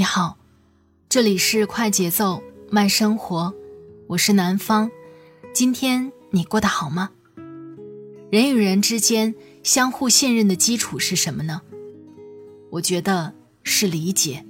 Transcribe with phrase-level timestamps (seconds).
[0.00, 0.38] 你好，
[1.10, 3.52] 这里是快节奏慢生活，
[4.06, 4.90] 我是南方。
[5.52, 7.10] 今天你过得好吗？
[8.30, 11.60] 人与人之间相互信任的基础是什么呢？
[12.70, 14.46] 我觉得是理解。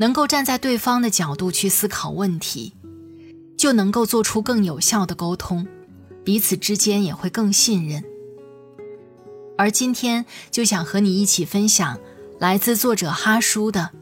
[0.00, 2.72] 能够站在对方的角度去思考问题，
[3.56, 5.68] 就能够做出更有效的沟通，
[6.24, 8.02] 彼此之间也会更信任。
[9.56, 12.00] 而今天就想和你一起分享
[12.40, 13.92] 来自作者哈叔的：“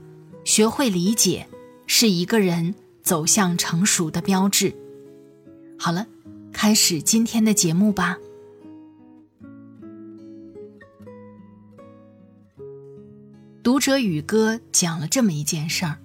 [0.51, 1.47] 学会理解
[1.87, 4.75] 是一个人走向成熟的标志。”
[5.79, 6.09] 好了，
[6.53, 8.19] 开始今天的节目吧。
[13.63, 15.99] 读者宇哥讲了这么一件事儿：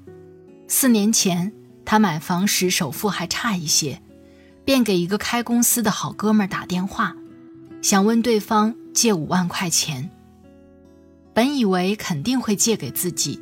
[0.67, 1.51] 四年前，
[1.83, 3.99] 他买房时首付还差一些，
[4.63, 7.17] 便给一个开公司的好哥们儿打电话，
[7.81, 10.11] 想问对方借五万块钱。
[11.33, 13.39] 本以为肯定会借给自己，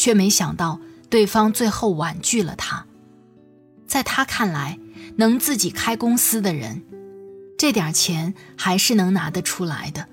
[0.00, 2.86] 却没想到对方最后婉拒了他。
[3.86, 4.78] 在他看来，
[5.16, 6.82] 能自己开公司的人，
[7.58, 10.08] 这点钱还是能拿得出来的，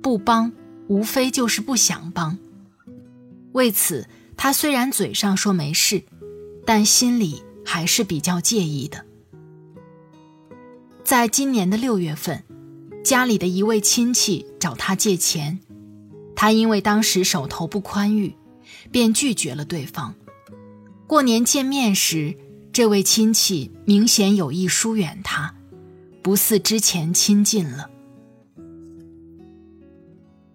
[0.00, 0.52] 不帮。
[0.86, 2.38] 无非就是不想帮。
[3.50, 6.04] 为此，他虽然嘴上说没事，
[6.64, 9.04] 但心里还是比较介意的。
[11.02, 12.44] 在今年的六月份，
[13.02, 15.58] 家里的一位亲戚找他借钱，
[16.36, 18.36] 他因为当时手头不宽裕，
[18.90, 20.14] 便拒绝了对方。
[21.06, 22.36] 过年见面时，
[22.72, 25.54] 这位亲戚明显有意疏远他，
[26.22, 27.90] 不似之前亲近了。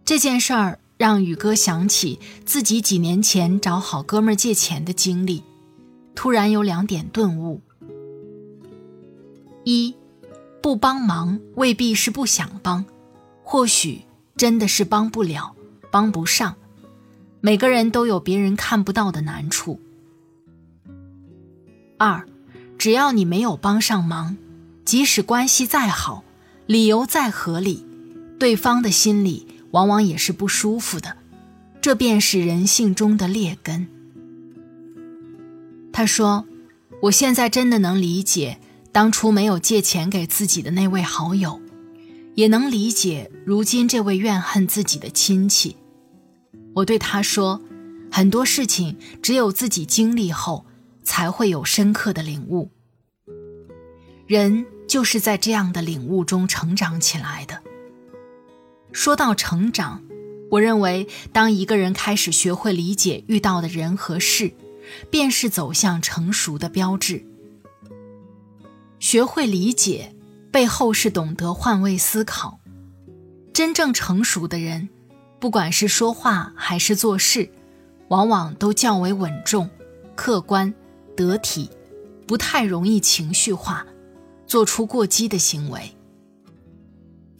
[0.03, 5.41] 这件事儿让宇哥想起自己几年前找好哥们借钱的经历，
[6.13, 7.61] 突然有两点顿悟：
[9.63, 9.95] 一，
[10.61, 12.83] 不帮忙未必是不想帮，
[13.41, 14.01] 或许
[14.35, 15.55] 真的是帮不了、
[15.89, 16.55] 帮不上。
[17.41, 19.79] 每个人都有别人看不到的难处。
[21.97, 22.25] 二，
[22.77, 24.37] 只要你没有帮上忙，
[24.85, 26.23] 即使关系再好，
[26.65, 27.85] 理由再合理，
[28.39, 29.47] 对方的心里。
[29.71, 31.15] 往往也是不舒服的，
[31.79, 33.87] 这便是人性中的劣根。
[35.93, 36.45] 他说
[37.03, 38.59] ：“我现在真的能理解
[38.91, 41.61] 当初没有借钱给自己的那位好友，
[42.35, 45.77] 也能理解如今这位怨恨自己的亲戚。”
[46.73, 47.61] 我对他说
[48.11, 50.65] ：“很多事情只有自己经历后，
[51.03, 52.71] 才会有深刻的领悟。
[54.25, 57.61] 人就是在这样的领悟中成长起来的。”
[58.93, 60.03] 说到成长，
[60.49, 64.53] 我认为，当一个人开始学会理解遇到的人和事，
[65.09, 67.25] 便是走向成熟的标志。
[68.99, 70.13] 学会理解
[70.51, 72.59] 背后是懂得换位思考。
[73.53, 74.89] 真正成熟的人，
[75.41, 77.49] 不管是说话还是做事，
[78.09, 79.67] 往往都较为稳重、
[80.13, 80.71] 客观、
[81.17, 81.67] 得体，
[82.27, 83.87] 不太容易情绪化，
[84.45, 85.97] 做出过激的行为。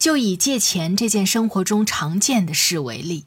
[0.00, 3.24] 就以借钱这件生活中常见的事为例，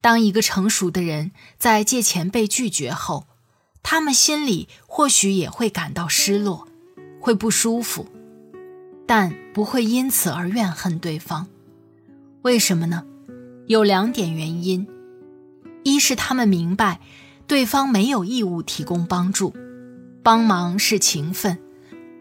[0.00, 3.28] 当一个成熟的人在借钱被拒绝后，
[3.84, 6.66] 他们心里或许也会感到失落，
[7.20, 8.08] 会不舒服，
[9.06, 11.46] 但不会因此而怨恨对方。
[12.42, 13.06] 为什么呢？
[13.68, 14.86] 有两点原因：
[15.82, 17.00] 一是他们明白，
[17.48, 19.52] 对方没有义务提供帮助，
[20.22, 21.58] 帮忙是情分，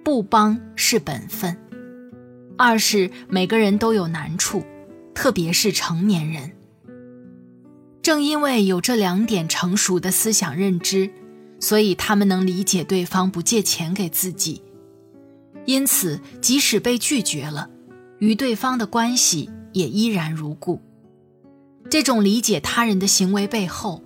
[0.04, 1.56] 不帮是本分。
[2.58, 4.66] 二是每个人都有难处，
[5.14, 6.52] 特别是成年人。
[8.02, 11.12] 正因为有这两点成熟的思想认知，
[11.60, 14.64] 所以他们能理解对方不借钱给自己，
[15.66, 17.70] 因此即使被拒绝了，
[18.18, 20.82] 与对方的关系也依然如故。
[21.90, 24.04] 这种理解他人的行为背后，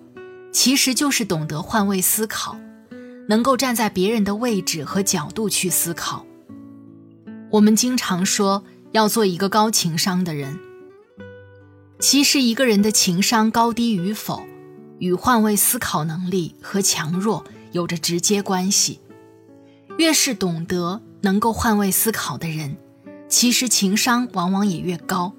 [0.52, 2.58] 其实就是懂得换位思考，
[3.28, 6.26] 能够站在别人的位置和角度去思考。
[7.52, 10.60] 我们经常说要做一个高情商的人，
[12.00, 14.44] 其实一个人的情商高低与否，
[15.00, 19.00] 与换位思考能力和强弱有着直接关系。
[19.98, 22.78] 越是懂得能够换位思考的人，
[23.28, 25.34] 其实情商往往也越高，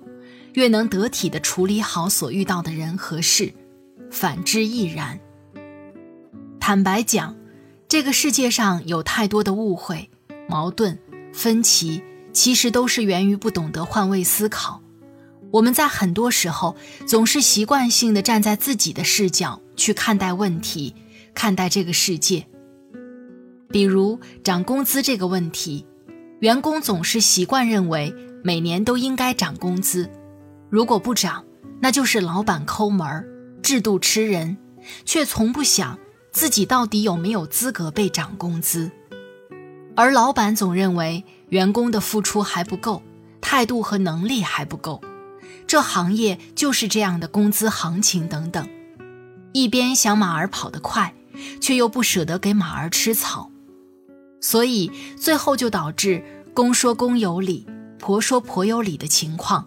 [0.54, 3.52] 越能得体的处理好所遇到的人和事，
[4.10, 5.18] 反之亦然。
[6.58, 7.36] 坦白讲，
[7.88, 10.10] 这个世界上有太多的误会、
[10.48, 10.98] 矛盾、
[11.32, 12.02] 分歧，
[12.32, 14.82] 其实都是源于不懂得换位思考。
[15.50, 16.76] 我们在很多时候
[17.06, 20.94] 总是习惯性的站在自己的视角去看待问题，
[21.34, 22.46] 看待这个世界。
[23.68, 25.86] 比如涨工资这个问题。
[26.40, 30.10] 员工总是习惯认为每年都应该涨工资，
[30.70, 31.44] 如果不涨，
[31.80, 33.28] 那就是老板抠门儿、
[33.60, 34.56] 制度吃人，
[35.04, 35.98] 却从不想
[36.30, 38.90] 自己到底有没有资格被涨工资。
[39.96, 43.02] 而老板总认为员工的付出还不够，
[43.40, 45.02] 态度和能力还不够，
[45.66, 48.66] 这行业就是这样的工资行情等等，
[49.52, 51.12] 一边想马儿跑得快，
[51.60, 53.50] 却又不舍得给马儿吃草。
[54.40, 56.24] 所以最后就导致
[56.54, 57.66] 公说公有理，
[57.98, 59.66] 婆说婆有理的情况，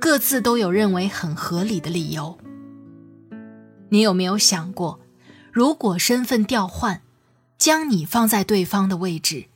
[0.00, 2.38] 各自都有认为很合理的理由。
[3.90, 5.00] 你有没有想过，
[5.52, 7.02] 如果身份调换，
[7.58, 9.46] 将你放在对方的位置，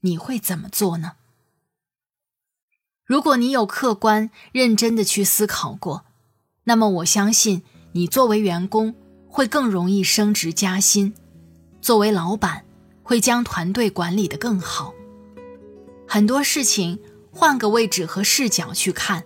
[0.00, 1.12] 你会怎么做呢？
[3.04, 6.04] 如果你有客观认真的去思考过，
[6.64, 7.62] 那么我相信
[7.92, 8.94] 你作为员工
[9.28, 11.14] 会更容易升职加薪，
[11.80, 12.64] 作为老板。
[13.04, 14.94] 会将团队管理的更好。
[16.08, 17.00] 很多事情
[17.32, 19.24] 换个位置和视角去看，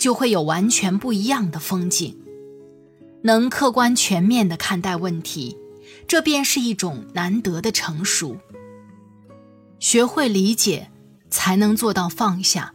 [0.00, 2.18] 就会有完全不一样的风景。
[3.22, 5.58] 能客观全面的看待问题，
[6.08, 8.38] 这便是一种难得的成熟。
[9.78, 10.90] 学会理解，
[11.28, 12.72] 才能做到放下。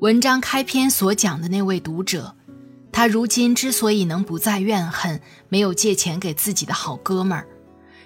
[0.00, 2.34] 文章开篇所讲的那位读者，
[2.90, 5.20] 他如今之所以能不再怨恨
[5.50, 7.46] 没有借钱给自己的好哥们儿。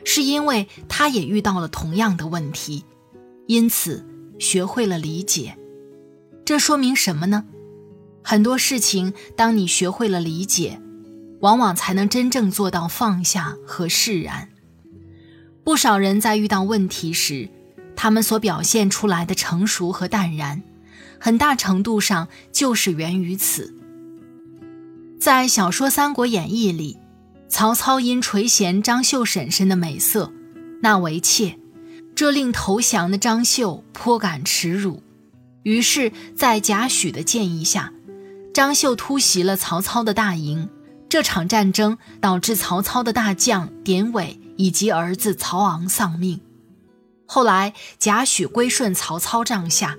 [0.05, 2.85] 是因为他也遇到了同样的问题，
[3.47, 4.05] 因此
[4.41, 5.57] 学会了理解。
[6.45, 7.45] 这说明什么呢？
[8.23, 10.81] 很多事情，当你学会了理解，
[11.41, 14.49] 往往才能真正做到放下和释然。
[15.65, 17.49] 不少人在遇到问题时，
[17.95, 20.63] 他们所表现出来的成熟和淡然，
[21.19, 23.75] 很大程度上就是源于此。
[25.21, 26.99] 在小说《三国演义》里。
[27.49, 30.33] 曹操因垂涎张绣婶婶的美色，
[30.81, 31.59] 纳为妾，
[32.15, 35.03] 这令投降的张绣颇感耻辱。
[35.63, 37.93] 于是，在贾诩的建议下，
[38.53, 40.69] 张绣突袭了曹操的大营。
[41.09, 46.41] 这场战争导致曹操的大将典韦以及儿子曹昂丧命。
[47.27, 49.99] 后来，贾诩归顺曹操帐下，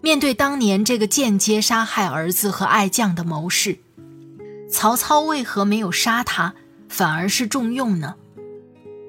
[0.00, 3.80] 面对当年这个间接杀害儿子和爱将的谋士。
[4.70, 6.54] 曹操为何没有杀他，
[6.88, 8.14] 反而是重用呢？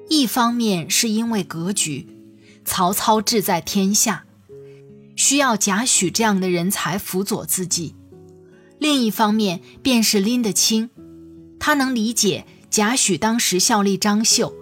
[0.08, 2.08] 一方面是因为格局，
[2.64, 4.24] 曹操志在天下，
[5.14, 7.94] 需要贾诩这样的人才辅佐自己；
[8.82, 10.90] 另一方面便是拎得清，
[11.60, 14.52] 他能理解贾诩当时效力张绣，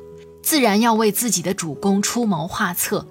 [0.43, 3.07] 自然要为自己的主公出谋划策。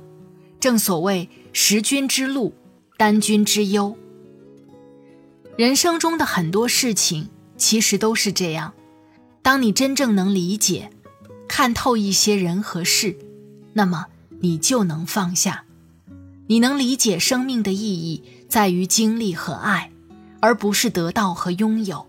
[0.60, 2.54] 正所谓识君之路，
[2.96, 3.98] 担君之忧。
[5.58, 7.30] 人生中的很多事情。
[7.58, 8.74] 其实都是这样，
[9.42, 10.92] 当你真正能理解、
[11.46, 13.18] 看透一些人和事，
[13.74, 14.06] 那么
[14.40, 15.66] 你就能放下。
[16.48, 19.92] 你能理解生命的意义在于经历和爱，
[20.41, 22.08] 而不是得到和拥有，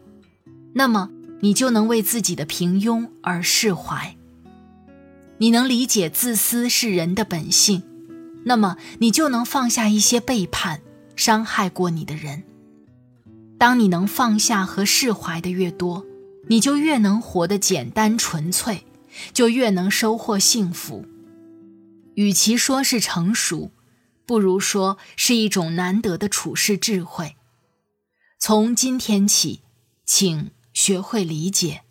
[0.74, 1.10] 那么
[1.40, 4.16] 你就能为自己的平庸而释怀。
[5.38, 7.82] 你能理解自私是人的本性，
[8.44, 10.82] 那么你就能放下一些背叛、
[11.16, 12.42] 伤害过你的人。
[13.58, 16.04] 当你能放下和释怀的越多，
[16.48, 18.84] 你就越能活得简单纯粹，
[19.32, 21.04] 就越能收获幸福。
[22.14, 23.70] 与其说是成熟，
[24.26, 27.36] 不如说是一种难得的处世智慧。
[28.42, 29.60] 从今天起
[30.06, 31.82] 请学会理解。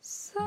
[0.00, 0.40] 散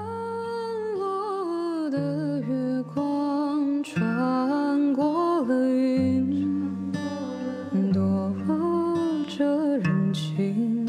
[0.98, 6.90] 落的月光穿过了云
[7.92, 8.34] 躲
[9.28, 10.86] 着人群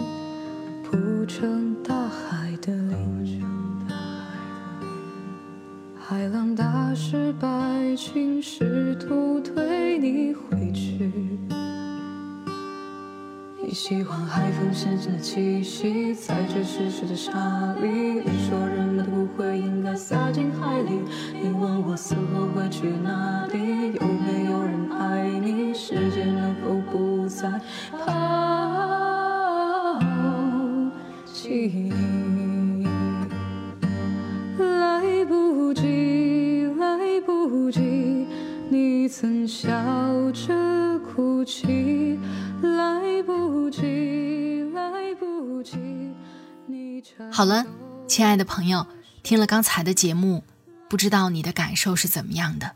[0.84, 3.44] 铺成大海的鳞
[5.98, 10.27] 海浪打湿白裙试图推你。
[13.78, 17.30] 喜欢海风咸咸的气息，踩着湿湿的沙
[17.80, 21.00] 里，你说人们的骨灰应该撒进海里。
[21.40, 27.48] 你问我死后会去哪里，有没有人爱你，世界能否不再
[47.38, 47.64] 好了，
[48.08, 48.84] 亲爱的朋友，
[49.22, 50.42] 听了刚才的节目，
[50.90, 52.72] 不知道你的感受是怎么样的？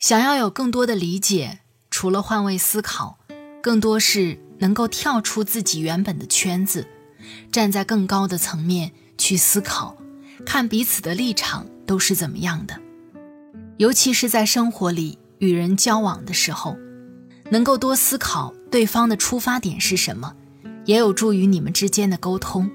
[0.00, 3.20] 想要有更多的理解，除了换位思考，
[3.62, 6.88] 更多是能够跳出自己原本的圈子，
[7.52, 9.96] 站在更高的层面去思考，
[10.44, 12.76] 看彼此的立场都是怎么样的。
[13.76, 16.76] 尤其是在生活里与人交往的时候，
[17.50, 20.34] 能够多思考对方的出发点是什么，
[20.86, 22.68] 也有助于你们之间的沟通。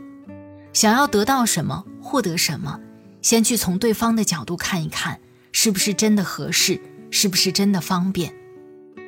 [0.75, 2.81] 想要得到什么，获得什么，
[3.21, 5.21] 先去从对方的角度看一看，
[5.53, 8.35] 是不是真的合适，是不是真的方便。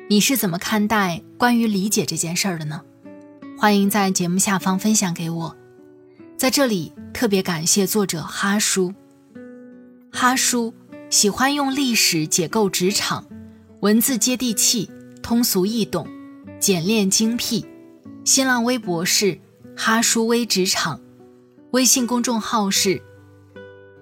[0.08, 2.80] 你是怎么看待关于理解这件事儿的呢？
[3.58, 5.54] 欢迎在节目下方分享给我。
[6.38, 8.94] 在这里特别感谢作者哈叔，
[10.10, 10.72] 哈叔。
[11.10, 13.26] 喜欢用历史解构职场，
[13.80, 14.90] 文字接地气、
[15.22, 16.06] 通俗易懂、
[16.58, 17.66] 简练精辟。
[18.24, 19.38] 新浪微博是
[19.74, 21.00] 哈叔微职场，
[21.72, 23.02] 微信公众号是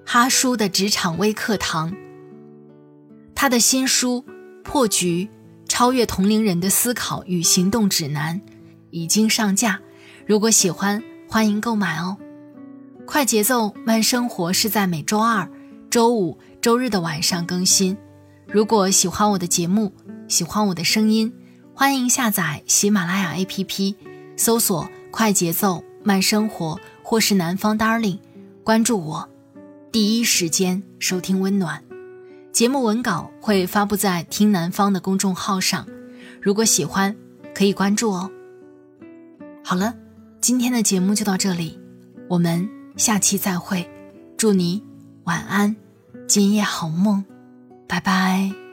[0.05, 1.93] 哈叔的职场微课堂。
[3.35, 4.25] 他的新书
[4.63, 5.29] 《破局：
[5.67, 8.41] 超越同龄人的思考与行动指南》
[8.91, 9.81] 已经上架，
[10.27, 12.17] 如果喜欢，欢迎购买哦。
[13.05, 15.51] 快节奏慢生活是在每周二、
[15.91, 16.39] 周五。
[16.63, 17.97] 周日的晚上更新。
[18.49, 19.93] 如果喜欢我的节目，
[20.27, 21.33] 喜欢我的声音，
[21.73, 23.95] 欢迎下载喜马拉雅 APP，
[24.37, 28.19] 搜索“快节奏慢生活”或是“南方 Darling”，
[28.65, 29.29] 关注我，
[29.93, 31.81] 第一时间收听温暖。
[32.51, 35.87] 节目文稿会发布在“听南方”的公众号上，
[36.43, 37.15] 如果喜欢，
[37.55, 38.29] 可以关注哦。
[39.63, 39.95] 好了，
[40.41, 41.79] 今天的节目就到这里，
[42.29, 43.89] 我们下期再会，
[44.37, 44.83] 祝你
[45.23, 45.77] 晚安。
[46.27, 47.25] 今夜好梦，
[47.87, 48.66] 拜拜。